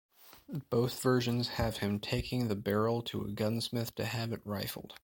Both 0.71 0.99
versions 1.03 1.47
have 1.49 1.77
him 1.77 1.99
taking 1.99 2.47
the 2.47 2.55
barrel 2.55 3.03
to 3.03 3.21
a 3.23 3.29
gunsmith 3.31 3.93
to 3.97 4.05
have 4.05 4.33
it 4.33 4.41
rifled. 4.43 4.95